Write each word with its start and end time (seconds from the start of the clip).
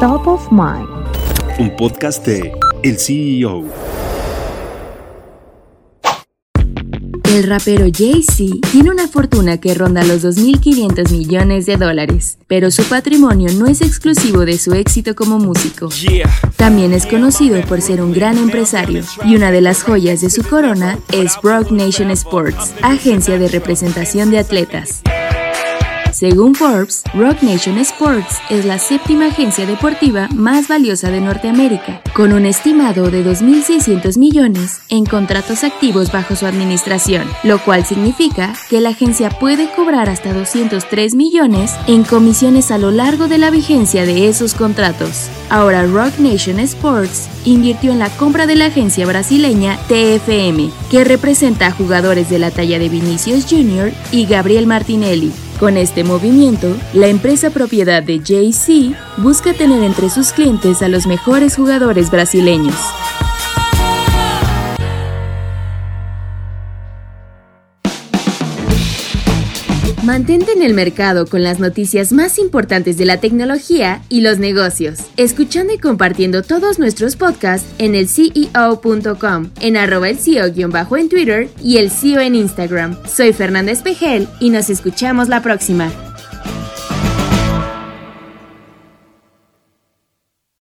Top 0.00 0.26
of 0.26 0.52
Mind. 0.52 0.86
Un 1.58 1.74
podcast 1.74 2.26
de 2.26 2.52
El 2.82 2.98
CEO. 2.98 3.64
El 7.24 7.44
rapero 7.44 7.86
Jay-Z 7.90 8.56
tiene 8.72 8.90
una 8.90 9.08
fortuna 9.08 9.58
que 9.58 9.72
ronda 9.72 10.04
los 10.04 10.22
2.500 10.22 11.10
millones 11.10 11.64
de 11.64 11.78
dólares, 11.78 12.36
pero 12.46 12.70
su 12.70 12.82
patrimonio 12.84 13.50
no 13.54 13.64
es 13.64 13.80
exclusivo 13.80 14.44
de 14.44 14.58
su 14.58 14.74
éxito 14.74 15.14
como 15.14 15.38
músico. 15.38 15.88
También 16.56 16.92
es 16.92 17.06
conocido 17.06 17.58
por 17.62 17.80
ser 17.80 18.02
un 18.02 18.12
gran 18.12 18.36
empresario, 18.36 19.02
y 19.24 19.34
una 19.34 19.50
de 19.50 19.62
las 19.62 19.82
joyas 19.82 20.20
de 20.20 20.28
su 20.28 20.42
corona 20.42 20.98
es 21.10 21.38
Rock 21.42 21.70
Nation 21.70 22.10
Sports, 22.10 22.74
agencia 22.82 23.38
de 23.38 23.48
representación 23.48 24.30
de 24.30 24.40
atletas. 24.40 25.00
Según 26.16 26.54
Forbes, 26.54 27.02
Rock 27.12 27.42
Nation 27.42 27.76
Sports 27.76 28.38
es 28.48 28.64
la 28.64 28.78
séptima 28.78 29.26
agencia 29.26 29.66
deportiva 29.66 30.30
más 30.34 30.66
valiosa 30.66 31.10
de 31.10 31.20
Norteamérica, 31.20 32.00
con 32.14 32.32
un 32.32 32.46
estimado 32.46 33.10
de 33.10 33.22
2.600 33.22 34.16
millones 34.16 34.80
en 34.88 35.04
contratos 35.04 35.62
activos 35.62 36.10
bajo 36.10 36.34
su 36.34 36.46
administración, 36.46 37.28
lo 37.42 37.62
cual 37.62 37.84
significa 37.84 38.54
que 38.70 38.80
la 38.80 38.88
agencia 38.88 39.28
puede 39.28 39.70
cobrar 39.74 40.08
hasta 40.08 40.32
203 40.32 41.14
millones 41.14 41.74
en 41.86 42.02
comisiones 42.02 42.70
a 42.70 42.78
lo 42.78 42.90
largo 42.92 43.28
de 43.28 43.36
la 43.36 43.50
vigencia 43.50 44.06
de 44.06 44.26
esos 44.28 44.54
contratos. 44.54 45.28
Ahora 45.50 45.84
Rock 45.84 46.18
Nation 46.18 46.60
Sports 46.60 47.28
invirtió 47.44 47.92
en 47.92 47.98
la 47.98 48.08
compra 48.08 48.46
de 48.46 48.56
la 48.56 48.66
agencia 48.66 49.04
brasileña 49.04 49.78
TFM, 49.88 50.70
que 50.90 51.04
representa 51.04 51.66
a 51.66 51.72
jugadores 51.72 52.30
de 52.30 52.38
la 52.38 52.50
talla 52.50 52.78
de 52.78 52.88
Vinicius 52.88 53.44
Jr. 53.44 53.92
y 54.12 54.24
Gabriel 54.24 54.66
Martinelli, 54.66 55.30
con 55.58 55.76
este 55.76 56.04
movimiento, 56.04 56.68
la 56.92 57.08
empresa 57.08 57.50
propiedad 57.50 58.02
de 58.02 58.20
Jay-Z 58.24 58.96
busca 59.18 59.52
tener 59.54 59.82
entre 59.82 60.10
sus 60.10 60.32
clientes 60.32 60.82
a 60.82 60.88
los 60.88 61.06
mejores 61.06 61.56
jugadores 61.56 62.10
brasileños. 62.10 62.76
Mantente 70.04 70.52
en 70.52 70.62
el 70.62 70.72
mercado 70.74 71.26
con 71.26 71.42
las 71.42 71.58
noticias 71.58 72.12
más 72.12 72.38
importantes 72.38 72.96
de 72.96 73.06
la 73.06 73.18
tecnología 73.18 74.02
y 74.08 74.20
los 74.20 74.38
negocios, 74.38 75.00
escuchando 75.16 75.72
y 75.72 75.78
compartiendo 75.78 76.42
todos 76.42 76.78
nuestros 76.78 77.16
podcasts 77.16 77.66
en 77.78 77.94
el 77.94 78.08
CEO.com, 78.08 79.50
en 79.60 79.76
arroba 79.76 80.08
el 80.08 80.18
CEO- 80.18 80.96
en 80.96 81.08
Twitter 81.08 81.48
y 81.62 81.78
el 81.78 81.90
CEO 81.90 82.20
en 82.20 82.34
Instagram. 82.36 82.96
Soy 83.08 83.32
Fernández 83.32 83.82
Pejel 83.82 84.28
y 84.38 84.50
nos 84.50 84.70
escuchamos 84.70 85.28
la 85.28 85.42
próxima. 85.42 85.90